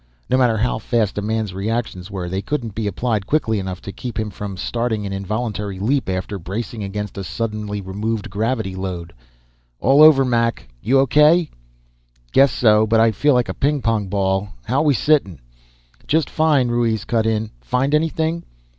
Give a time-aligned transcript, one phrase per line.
[0.31, 3.91] No matter how fast a man's reactions were, they couldn't be applied quickly enough to
[3.91, 9.13] keep him from starting an involuntary leap after bracing against a suddenly removed gravity load.
[9.79, 10.67] "All over, Mac.
[10.81, 11.51] You O.K.?"
[12.31, 14.47] "Guess so, but I feel like a ping pong ball.
[14.65, 15.39] How're we sittin'?"
[16.07, 17.51] "Just fine," Ruiz cut in.
[17.59, 18.43] "Find anything?"